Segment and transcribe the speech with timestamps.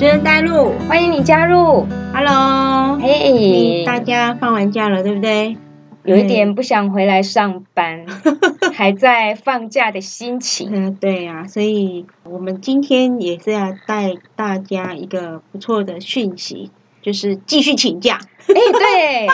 [0.00, 1.86] 持人带路，欢迎你加入。
[2.14, 5.58] Hello，嘿，大家放完假了，对不对？
[6.04, 8.06] 有一点不想回来上班，
[8.72, 10.70] 还在放假的心情。
[10.72, 16.70] 嗯， 对呀、所以我们今天也是要带大家一个不错的讯息，
[17.02, 18.20] 就是继续请假。
[18.48, 19.26] 哎、对，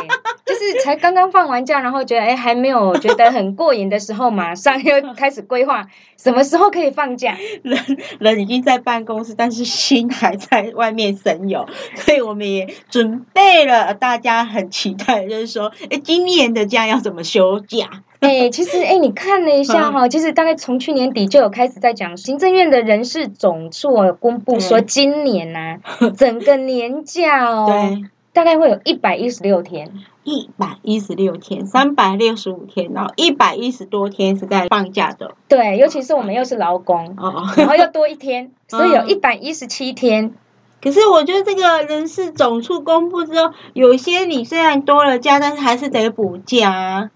[0.45, 5.86] 就是才刚刚放完假，然后觉得哎还没有觉得很过瘾的时候，马上又开始规划
[6.17, 7.36] 什么时候可以放假。
[7.62, 7.79] 人
[8.18, 17.89] 人已经在办公室，但是心还在外面神游，所以我们也准备了，大家很期待，就是说，哎，今年的假要怎么休假？
[18.20, 25.76] 哎、其实哎、你看了一下哈、其实大概从去年底就有开始在讲，行政院的人事总处公布说，今年呐、
[26.17, 28.04] 整个年假哦，对，
[28.36, 29.90] 大概会有一百一十六天。
[30.22, 35.34] 一百一十六天，三百六十五天，然后一百一十多天是在放假的。
[35.48, 40.34] 对，尤其是我们又是劳工，哦，然后又多一天， 所以有嗯一百一十七天。
[40.83, 47.11] 可是我觉得这个人事总处公布之后，有些你虽然多了假，但是还是得补假啊，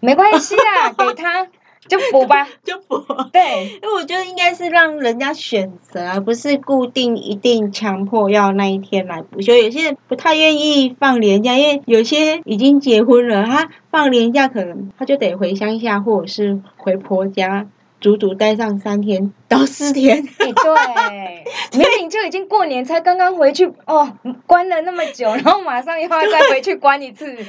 [0.00, 1.46] 没关系啦，给他
[1.88, 2.46] 就补吧。
[2.62, 2.98] 就补。
[3.32, 9.54] 对，因为我觉得应该是让人家选择，而不是固定一定强迫要那一天来补休。
[9.54, 17.66] 有些人不太愿意放年假，因为有些已经结婚了，他放年假可能他就得回乡下或者是回婆家，
[18.00, 20.26] 足足待上三天到四天。
[20.38, 21.44] 哎、对，
[21.78, 24.12] 明明就已经过年，才刚刚回去哦，
[24.46, 27.26] 关了那么久，然后马上又要再回去关一次。
[27.34, 27.44] 对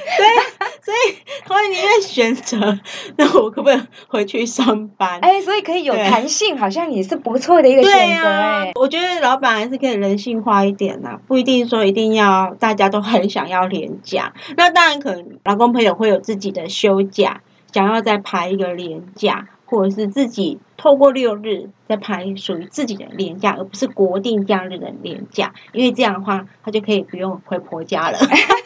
[0.82, 2.78] 所以所以宁愿选择，
[3.16, 5.20] 那我可不可以回去上班？
[5.20, 14.32] 哎，所以可以有对弹性，好像也是不错的一个对选择啊哎。，我觉得老板还是可以人性化一点呐、不一定说一定要大家都很想要廉假。
[14.56, 17.42] 那当然，可能老公朋友会有自己的休假，
[17.72, 28.18] 想要再排一个廉假，或者是自己透过六日在排属于自己的年假，而不是国定假日的年假，因为这样的话，他就可以不用回婆家了。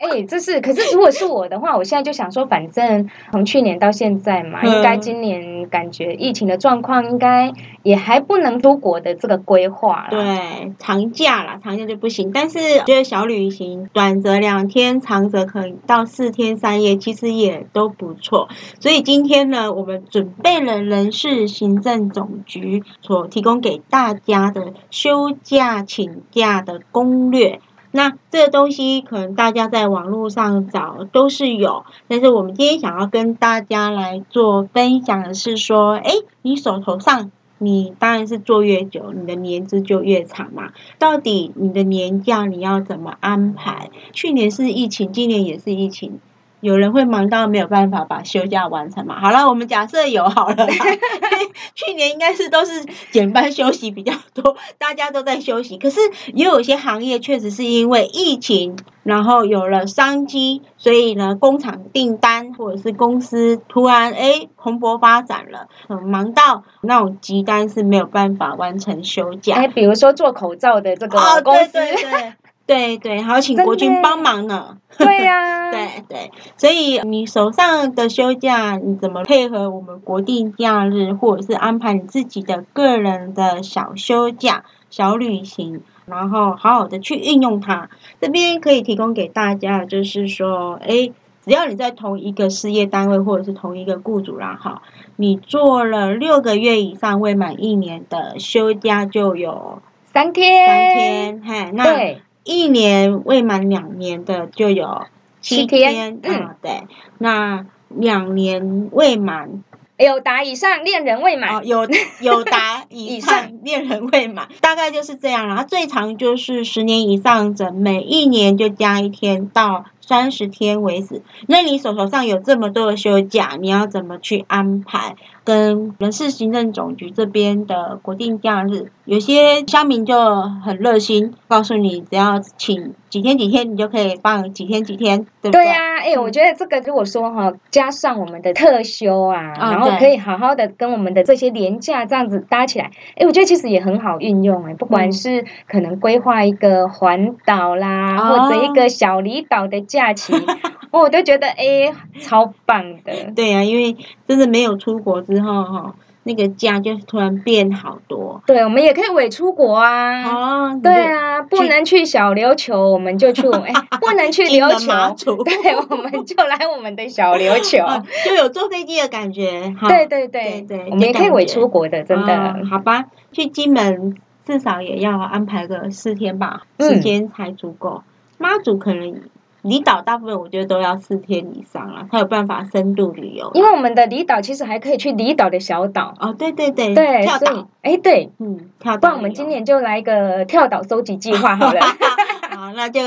[0.00, 7.52] 哎，这是，可是如果是我的话，我现在就想说，反正从去年到现在嘛，嗯应该今年感觉疫情的状况应该
[7.82, 10.08] 也还不能出国的这个规划啦。
[10.08, 12.32] 对，长假啦，长假就不行。
[12.32, 18.48] 但是我觉得小旅行，短则两天，长则可以到四天三夜，其实也都不错。
[18.80, 27.60] 所以今天呢，我们准备了人事行政总局所提供给大家的休假请假的攻略。
[27.92, 36.12] 那这个东西可能大家在网络上找都是有，但是我们今天想要跟大家来做分享的是说，哎，
[36.42, 40.72] 你手头上你当然是做越久，你的年资就越长嘛。
[40.98, 43.90] 到底你的年假你要怎么安排？
[44.12, 46.20] 去年是疫情，今年也是疫情，
[46.60, 49.20] 有人会忙到没有办法把休假完成嘛？
[49.20, 50.66] 好了，我们假设有好了啦
[51.74, 55.78] 去年应该是都是减班休息比较多，大家都在休息。
[55.78, 56.00] 可是
[56.34, 69.54] 也有一些行业确实是因为疫情，然后有了商机，所以呢，工厂订单或者是公司突然哎蓬勃发展了，嗯，忙到那种急单是没有办法完成休假。
[69.54, 72.32] 哎，比如说做口罩的这个哦，公司，对对对
[72.70, 74.78] 对对，还要请国军帮忙呢。
[74.96, 87.90] 对呀，对对，所以你手上的休假，你怎么配合我们国定假日，或者是安排你自己的个人的小休假、小旅行，然后好好的去运用它。
[88.20, 91.10] 这边可以提供给大家，的就是说，哎。
[91.42, 94.82] 只要你在同一个事业单位或者是同一个雇主啦，哈，
[95.16, 99.80] 你做了六个月以上未满一年的休假就有
[100.12, 105.02] 三天，三，天，嘿，那对，一年未满两年的就有
[105.40, 106.82] 七天，天啊、对，
[107.18, 109.62] 那两年未满。
[109.96, 111.58] 有达以上恋人未满。
[111.58, 111.86] 哦，，有
[112.20, 113.52] 有达 以上。
[113.62, 115.46] 恋人未满，大概就是这样。
[115.46, 121.22] 然后最长就是十年以上者，每一年就加一天到三十天为止。
[121.46, 125.14] 那你手头上有这么多的休假，你要怎么去安排？
[125.42, 150.32] 跟人事行政总局这边的国定假日，有些乡民就很热心，告诉你只要请几天几天，你就可以放几天几天，对不对呀、哎、嗯我觉得这个如果说哈，加上我们的特休啊，然后可以好好的跟我们的这些年假这样子搭起来，哎，我觉得其实也很好运用哎，不管嗯是可能规划一个环岛啦，哦或者一个小离岛的假期，
[150.90, 153.12] 我都觉得哎超棒的。
[153.36, 155.94] 对呀、因为真的没有出国之后哈，
[156.24, 158.42] 那个家就突然变好多。
[158.46, 160.24] 对，我们也可以伪出国啊。
[160.70, 164.68] 哦，对啊，不能去小琉球，我们就去哎， 不能去琉
[165.16, 165.54] 球， 对，
[165.90, 167.84] 我们就来我们的小琉球。
[167.84, 169.74] 哦就有坐飞机的感觉。
[169.78, 172.36] 哈对对对对对我们也可以伪就感觉出国的，真的。
[172.36, 178.02] 哦好吧，去金门至少也要安排个四天吧，嗯时间才足够。
[178.38, 179.20] 妈祖可能
[179.62, 183.50] 离岛大部分我觉得都要四天以上了，才有办法深度旅游。
[183.54, 189.00] 因为我们的离岛其实还可以去离岛的小岛，哦，对对对，对，跳岛，哎对，嗯，跳岛。
[189.00, 191.80] 不然我们今年就来一个跳岛收集计划好了，
[192.50, 193.00] 好，那就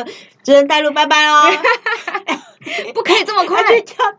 [0.43, 1.33] 只能带路拜拜喽。
[3.23, 3.63] 这么快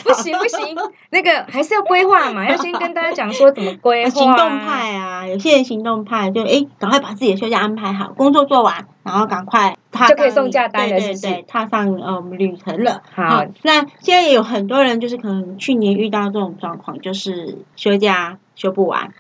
[0.03, 0.77] 不行不行，
[1.11, 4.59] 那个还是要规划嘛， 要先跟大家讲说怎么规划、行动。
[4.59, 13.03] 派啊，有些人行动派就哎，赶快把自己的休假安排好，工作做完，然后赶快踏就可以上送假单了对对对，踏上呃我们旅程了。
[13.15, 19.13] 好，那现在也有很多人就是可能去年遇到这种状况，就是休假休不完。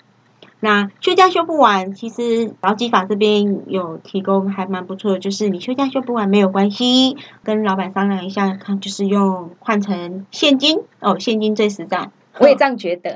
[0.65, 12.11] 那休假休不完，其实劳基法这边有提供还蛮不错的，就是你休假休不完没有关系，跟老板商量一下，看就是用换成现金哦，现金最实在。
[12.39, 13.15] 我也这样觉得。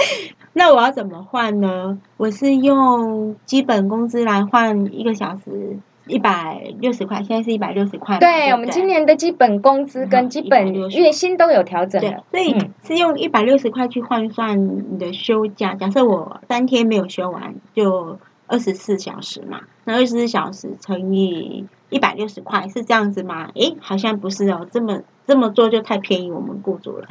[0.52, 1.98] 那我要怎么换呢？
[2.18, 5.78] 我是用基本工资来换一个小时
[6.12, 8.20] 一百六十块，现在是一百六十块嘛。
[8.20, 12.16] 对，不我们今年的基本工资跟基本月薪都有调整对，。
[12.30, 15.74] 所以嗯是用一百六十块去换算你的休假。
[15.74, 18.18] 假设我三天没有休完，就
[18.52, 23.48] 二十四小时嘛，那二十四小时乘以一百六十块是这样子吗？
[23.54, 27.06] 诶，好像不是哦，这么这么做就太便宜我们雇主了。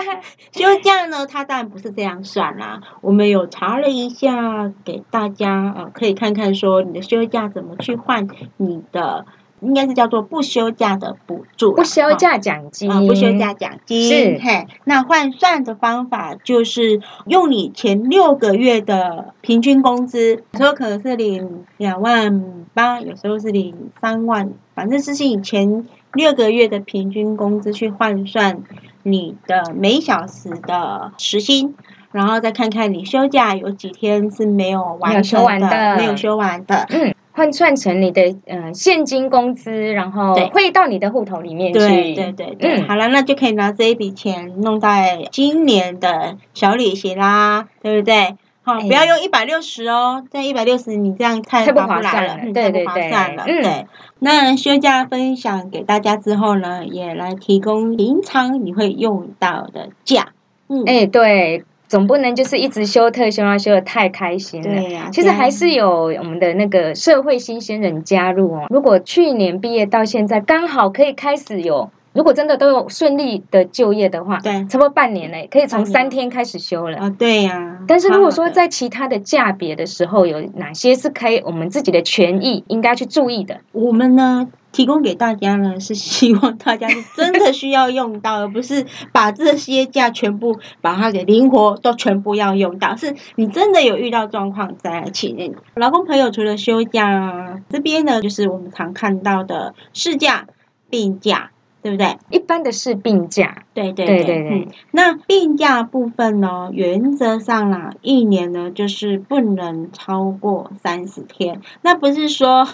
[0.52, 2.80] 休假呢，它当然不是这样算啦。
[3.02, 8.26] 我们有查了一下，给大家呃可以看看说你的休假怎么去换
[8.56, 9.26] 你的，
[9.66, 11.74] 应该是叫做不休假的补助。
[11.74, 22.42] 不休假奖金，啊、不休假奖金是嘿，那换算的方法就是用你前六个月的平均工资，有时候可能是领两万
[22.72, 28.62] 八，有时候是领三万，反正就是以前六个月的平均工资去换算
[29.02, 31.74] 你的每小时的时薪。
[32.12, 41.78] 然后再看看你休假有几天是没有完没有休成完的没有休完的，嗯，换算成你的呃现金工资，然后对汇到你的户头里面去。
[41.78, 48.36] 对对对对，嗯好了，那就可以拿这一笔钱弄在今年的小旅行啦，对不对？
[48.62, 53.44] 好、哎不要用一百六十哦，这一百六十你这样太太不划来了，划算了嗯太不划对对对算了。
[53.46, 53.86] 嗯对，
[54.18, 60.30] 那休假分享给大家之后呢，也来提供平常你会用到的假。
[60.68, 64.68] 嗯，哎、对，总不能就是一直休特休啊，休的太开心了。
[64.68, 68.66] 对呀、其实还是有我们的那个社会新鲜人加入哦。
[68.70, 76.98] 如果去年毕业到现在，刚好可以开始有，如果真的都有顺利的就业的话，对差不多半年嘞，可以从三天开始休了。
[76.98, 83.60] 啊、对呀、但是如果说在其他的价别的时候，有哪些是可以我们自己的权益应该去注意的？
[83.72, 92.94] 我们呢提供给大家呢，是希望大家是真的需要用到，而不是把这些假全部把它给灵活都全部要用到。
[92.94, 100.46] 是你真的有遇到状况再来请劳工朋友，除了休假，这边呢就是我们常看到的事假、
[100.90, 101.52] 病假，
[101.82, 102.18] 对不对？
[102.30, 104.68] 一般的是病假，对对对对对嗯。
[104.90, 111.60] 那病假部分呢，原则上啦，一年呢就是不能超过三十天。
[111.82, 112.66] 那不是说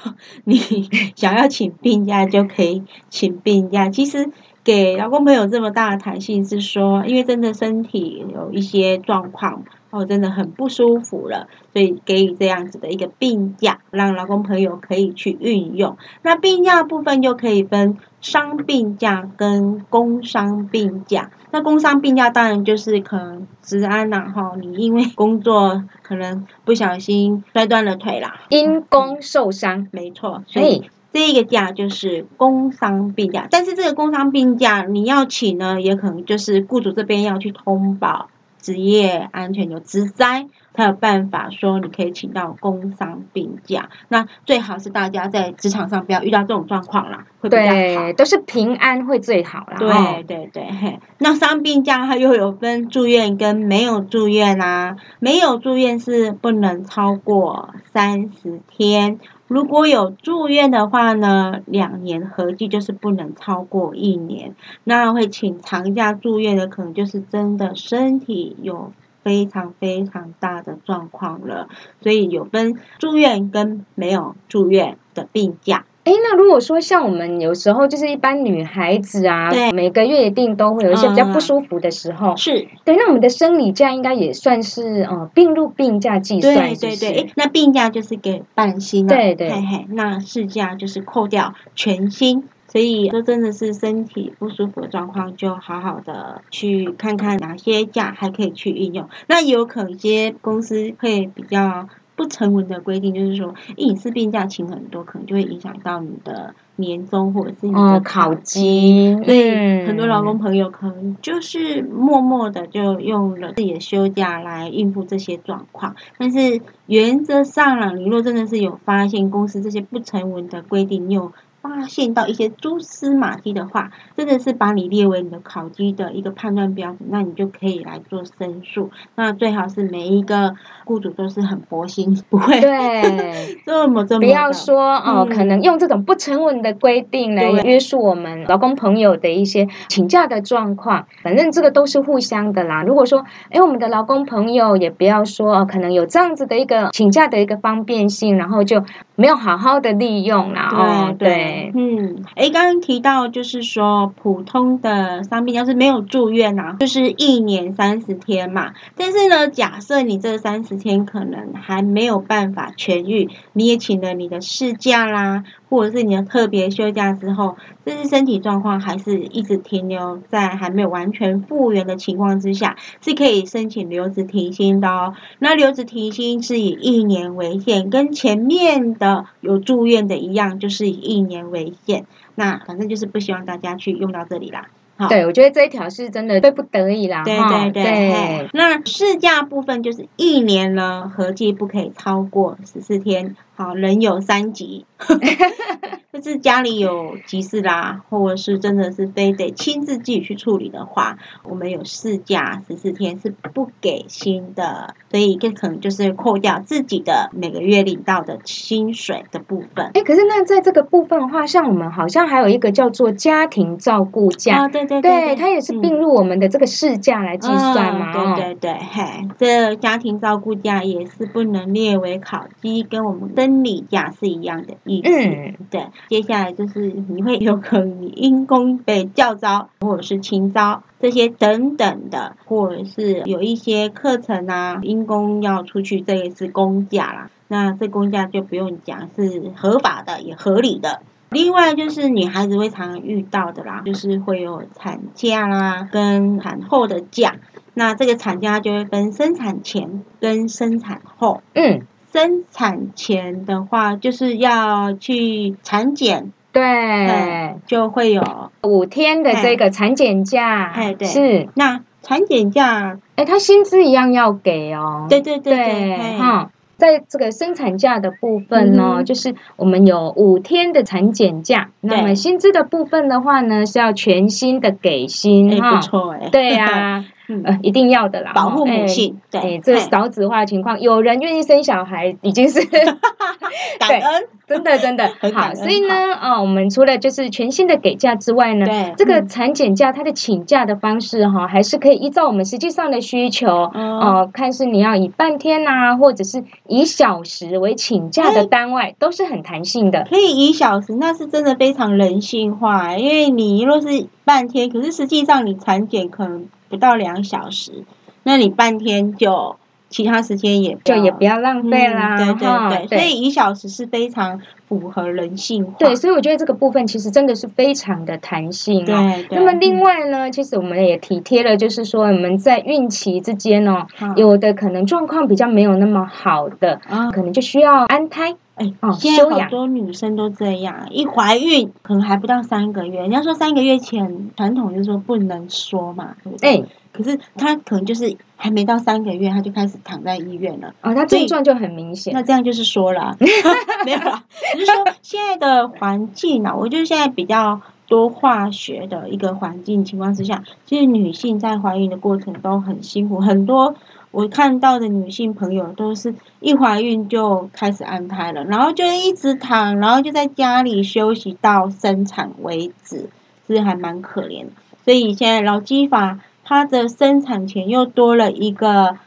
[0.44, 4.31] 你想要请病假就可以请病假， 其实。
[4.64, 15.96] 给老公朋友这么大的弹性，是说，因为真的身体有一些状况，哦，真的很不舒服了，所以给予这样子的一个病假，让老公朋友可以去运用。
[16.22, 21.31] 那病假部分又可以分伤病假跟工伤病假。
[21.50, 33.48] 那工伤病假当然就是可能治安呐、哈，你因为工作可能不小心摔断了腿啦，因工受伤，没错，所以哎，这一个假就是工伤病假。
[33.50, 43.91] 但是这个工伤病假你要请呢，也可能就是雇主这边要去通报职业安全有职灾，才有办法说你可以请到工伤病假。
[44.08, 47.69] 那最好是大家在职场上不要遇到这种状况啦，会比较好。
[47.70, 49.76] 对，都是平安会最好啦。
[49.79, 64.55] 对哦对对，嘿，那伤病假它又有分住院跟没有住院啊，没有住院是不能超过三十天，如果有住院的话呢，两年合计就是不能超过一年。
[64.84, 71.69] 那会请长假住院的，可能就是真的身体有非常非常大的状况了，
[72.00, 75.84] 所以有分住院跟没有住院的病假。
[76.05, 92.48] 哎，那如果说像我们有时候就是一般女孩子啊对，每个月一定都会有一些比较嗯不舒服的时候，是，对，那我们的生理假应该也算是呃并入病假计算，对对对，那病假就是给半薪啊，对对嘿嘿，那事假就是扣掉全薪。
[92.72, 99.06] 所以说，真的是身体不舒服的状况，就好好的去看看哪些假还可以去运用。
[99.26, 101.86] 那也有可能一些公司会比较
[102.17, 109.17] 不不成文的规定，就是说隐私病假请很多，可能就会影响到你的年终或者是你的考绩。
[109.24, 128.90] 所以很多劳工嗯朋友可能就是默默的就用了自己的休假来应付这些状况，但是原则上啦，你若真的是有发现公司这些不成文的规定，你有发现到一些蛛丝马迹的话，真的是把你列为你的考绩的一个判断标准，那你就可以来做申诉。
[129.14, 130.54] 那最好是每一个
[130.84, 133.56] 雇主都是很佛心， 不会对。
[133.64, 142.82] 这么这么不要说哦，嗯可能用这种不成文的规定来约束我们劳工朋友的一些请假的状况，反正这个都是互相的啦。
[142.82, 148.82] 如果说，哎，我们的劳工朋友也不要说哦，可能有这样子的一个请假的一个方便性，然后就
[149.14, 150.69] 没有好好的利用啦。
[150.72, 158.73] 哦，对嗯，诶，刚刚提到就是说，普通的伤病要是没有住院啊，就是一年三十天嘛。
[158.97, 175.15] 但是呢，假设你这三十天可能还没有办法痊愈，你也请了你的事假啦，或者是你的特别休假之后，但是身体状况还是一直停留在还没有完全复原的情况之下，是可以申请留职停薪的哦。
[175.39, 182.06] 那留职停薪是以一年为限，跟前面的有住院的一样，就是以一年为限。
[182.34, 184.69] 那反正就是不希望大家去用到这里啦。
[184.94, 187.22] 好对，我觉得这一条是真的非不得已啦。
[187.25, 193.34] 对哈对对，那试驾部分就是一年呢，合计不可以超过十四天。
[193.55, 194.84] 好，人有三急，
[196.12, 209.90] 就是家里有急事啦，或者是真的是非得亲自自己去处理的话，我们有事假十四天是不给薪的，所以这可能就是扣掉自己的每个月领到的薪水的部分。
[209.94, 218.12] 哎，可是那在这个部分的话，像我们好像还有一个叫做家庭照顾假，哦，对对对，它也是嗯并入我们的这个事假来计算嘛。
[218.12, 225.08] 对对对，嘿，这家庭照顾假也是不能列为考绩，跟我们生理假是一样的意思。
[225.10, 237.31] 嗯，对，接下来就是你会有可能因公被教招或者是勤招这些等等的，或者是有一些课程啊，因公要出去，这也是公假啦。
[237.49, 241.01] 那这公假就不用讲，是合法的也合理的。
[241.31, 247.37] 另外就是女孩子会常遇到的啦，就是会有产假啦，跟产后的假。
[247.75, 251.43] 那这个产假就会分生产前跟生产后。
[251.55, 258.22] 嗯，生产前的话，就是要去产检，对，就会有
[258.62, 261.08] 五天的这个产检假哎，对。
[261.08, 265.06] 是，那产检假，哎，他薪资一样要给哦。
[265.08, 266.50] 对对对哈。
[266.76, 275.76] 在这个生产假的部分呢，嗯就是我们有五天的产检假，那么薪资的部分的话呢，是要全薪的给薪哎，哈。
[275.76, 275.81] 不。
[275.81, 278.86] 错哎，对呀， 嗯，呃，一定要的啦，保护母。
[278.86, 282.60] 性，哎，对哎，，这个少子化的情况，有人愿意生小孩，已经是
[283.79, 285.55] 感恩，真的真的 好。
[285.55, 300.05] 所以呢，哦，我们除了就是全新的给假之外呢，对，这个嗯产检假它的请假的方式哈，还是可以依照我们实际上的需求，哦，哦，看是你要以半天呐、或者是以小时为请假的单位，都是很弹性的。
[300.10, 307.84] 可以以小时，那是真的非常人性化，因为你若是半天，可是实际上你产检可能不到两小时，
[308.22, 309.56] 那你半天就
[309.91, 315.74] 其他时间也就也不要浪费啦，嗯、对哈对对，所以一小时是非常符合人性化。
[315.79, 318.94] 对，所以我觉得这个部分其实真的是非常的弹性对。
[319.32, 328.34] 那么另外呢，其实我们也体贴了，就是说我们在孕期之间哦，嗯有的可能状况比较没有那么好的，啊，可能就需要安胎。
[328.55, 336.56] 哎哦，现在好多女生都这样，一怀孕可能还不到三个月，人家说三个月前传统就是说不能说嘛，对不对？
[336.59, 340.75] 哎，可是她可能就是还没到三个月，她就开始躺在医院了。
[340.82, 342.13] 哦，它所以症状就很明显。
[342.13, 343.17] 那这样就是说了啊，
[343.87, 353.75] 没有啦，只是说现在的环境啊，我觉得现在比较多化学的一个环境情况之下，其实女性在怀孕的过程都很辛苦，很多
[354.12, 363.08] 我看到的女性朋友都是一怀孕就开始安胎了，然后就一直躺，然后就在家里休息到生产为止，
[363.48, 364.46] 是还蛮可怜。
[364.84, 368.98] 所以现在劳基法它的生产前又多了一个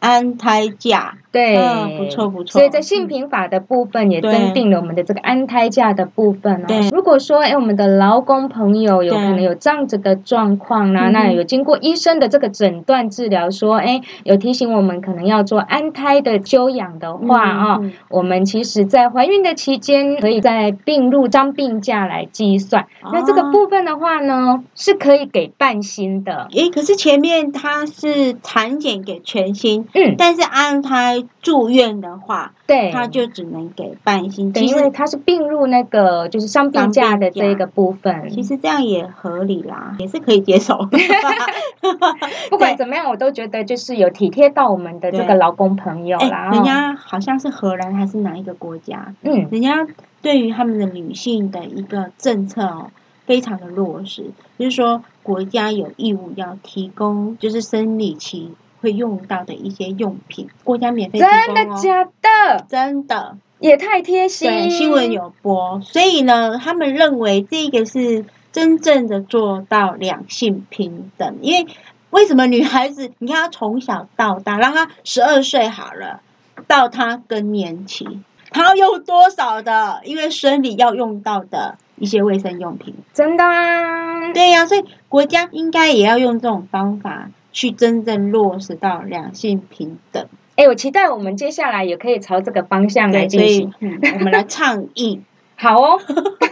[0.00, 1.16] 安胎假。
[1.32, 6.90] 对，嗯不错不错所以在性平法的部分也对增定了我们的这个安胎假的部分哦对。
[6.90, 22.86] 如果说哎，我们的劳工朋友有可能有这样子的状况啦，那有经过医生的这个诊断治疗，说哎，有提醒我们可能要做安胎的休养的话啊、嗯嗯我们其实在怀孕的期间可以在并入张病假来计算。
[23.12, 26.48] 那这个哦部分的话呢，是可以给半薪的。
[26.50, 34.52] 诶，可是前面它是产检给全薪，嗯，但是安胎住院的话，对，他就只能给半薪。
[34.52, 38.30] 对，其实因为它是并入那个就是伤病假的这个部分。
[38.30, 40.78] 其实这样也合理啦，也是可以接受。
[42.50, 46.50] 不管怎么样，我都觉得就是有体贴到我们的这个劳工朋友啦。
[46.52, 49.14] 人家好像是荷兰还是哪一个国家？
[49.22, 49.86] 嗯，人家
[50.22, 52.90] 对于他们的女性的一个政策哦。
[53.26, 62.66] 非常的落实，就是说国家有义务要提供，就是生理期会用到的一些用品，国家免费提供真的假的？
[62.68, 64.48] 真的，也太贴心。
[64.50, 71.38] 对，新闻有播，所以呢，他们认为这个是真正的做到两性平等。
[71.40, 71.70] 因为
[72.10, 76.20] 为什么女孩子，你看她从小到大，让她十二岁好了，
[76.66, 78.06] 到她更年期，
[78.50, 80.00] 她要用多少的？
[80.04, 81.76] 因为生理要用到的。
[82.00, 90.26] 一些卫生用品，真的啊，对呀，所以国家应该也要用这种方法去真正落实到两性平等。
[90.56, 93.72] 哎，我期待我们接下来也可以朝这个方向来进行。
[93.80, 95.20] 我们来倡议，
[95.56, 96.00] 好哦。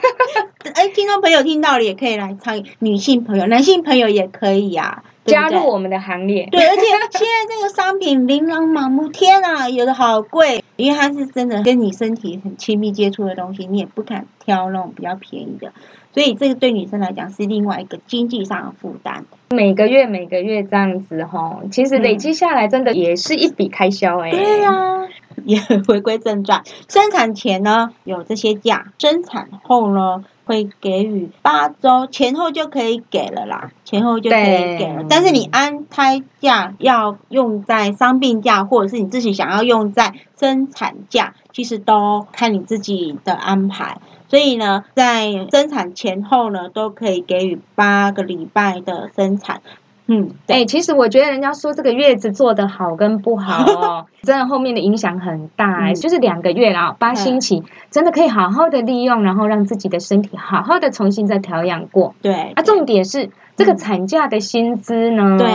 [0.75, 5.03] 哎，听众朋友听到了也可以来倡议，女性朋友、男性朋友也可以呀。
[5.25, 6.49] 加入我们的行列。
[6.51, 15.73] 对，而且现在这个商品琳琅满目，天啊，有的好贵，因为它是真的跟你身体很亲密接触的东西，你也不敢挑那种比较便宜的，
[16.13, 19.25] 所以这个对女生来讲是另外一个经济上的负担。
[19.51, 24.31] 每个月每个月这样子吼，其实累积下来真的也是一笔开销哎。
[24.31, 25.09] 对呀。
[25.45, 35.05] 也回归正传，生产前呢有这些假，生产后呢会给予八周，前后就可以给了啦，前后就可以给了。
[35.09, 43.99] 但是你安胎假要用在伤病假，或者是你自己想要用在生产假，其实都看你自己的安排。
[44.29, 49.63] 所以呢，在生产前后呢，都可以给予八个礼拜的生产。
[50.11, 55.93] 嗯，哎，其实我觉得人家说这个月子做的好跟不好 哦，真的后面的影响很大。
[55.93, 62.15] 就是两个月啦，八星期，真的可以好好的利用，然后让自己的身体好好的重新再调养过。
[62.23, 65.37] 对，啊，重点是这个产假的薪资呢？
[65.39, 65.47] 对，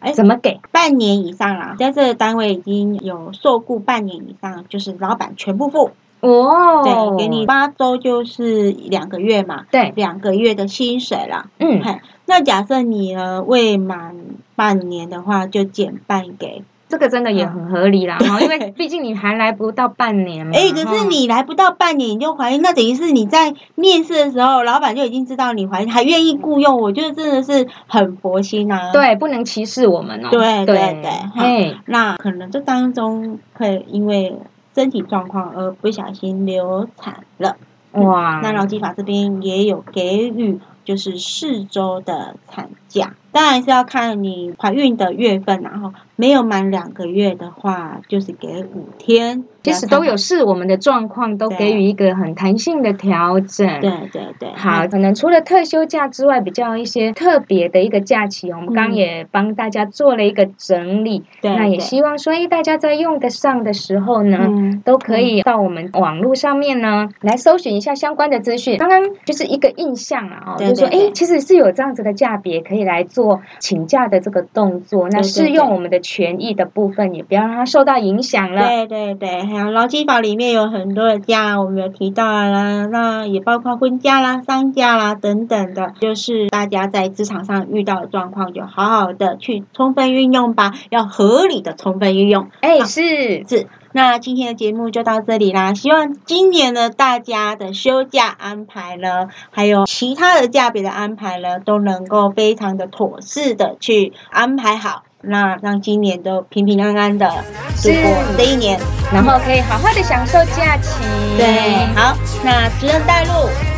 [0.00, 0.58] 哎，怎么给？
[0.72, 5.90] 半年以上啦，在这个单位已经有受雇半年以上，就是老板全部付。
[6.20, 11.46] 哦，对，给你八周就是两个月嘛，对，两个月的薪水啦。
[11.58, 11.80] 嗯，
[12.26, 14.16] 那假设你呢未满
[14.54, 16.62] 半年的话，就减半给。
[16.88, 20.52] 这个真的也很合理啦，因为毕竟你还来不到半年嘛。
[20.56, 28.90] 哎，可是你来不到半年你就怀孕，那等于是你在面试的时候，老板就已经知道你怀孕，还愿意雇佣，我觉得真的是很佛心啊。
[28.92, 30.30] 对，不能歧视我们哦。
[30.32, 34.36] 对对对，嘿，那可能这当中会因为。
[34.74, 37.56] 身体状况而不小心流产了，
[37.92, 38.40] 哇！
[38.42, 43.14] 那劳基法这边也有给予，就是四周的产假。
[43.32, 49.44] 当然是要看你怀孕的月份，然后没有满两个月的话，就是给五天。
[49.62, 53.68] 其实都有视我们的状况，都给予一个很弹性的调整。
[53.82, 54.48] 对对对。
[54.56, 61.22] 好，可能除了特休假之外，比较一些特别的一个假期，我们刚也帮大家做了一个整理。
[61.42, 61.54] 对。
[61.54, 64.48] 那也希望说，哎，大家在用得上的时候呢，
[64.82, 68.78] 都可以到我们网络上面呢来搜寻一下相关的资讯。
[68.78, 73.19] 刚刚就是一个印象啊，哦，就是说，哎，其实是有这样子的价别可以来做。
[73.20, 78.66] 做请假的这个动作，那适用我们的权益的部分，也不要让它受到影响了。
[78.66, 92.48] 对对对，还有劳基法里面有很多的假，我们有提到啦，那也包括婚假啦、丧假啦等等的，就是大家在职场上遇到的状况，就好好的去充分运用吧，要合理的充分运用。
[92.60, 93.66] 哎，是是。
[93.92, 95.74] 那今天的节目就到这里啦。
[95.74, 105.02] 希望今年呢，大家的休假安排呢，还有其他的假别的安排呢，都能够非常的妥适的去安排好。
[105.22, 108.80] 那让今年都平平安安的度过这一年，
[109.12, 111.04] 然后可以好好的享受假期。
[111.36, 113.32] 对，好，那主任带路，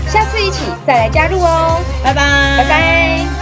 [0.07, 1.81] 下次一起再来加入哦。
[2.05, 2.23] 拜拜，
[2.59, 3.42] 拜拜。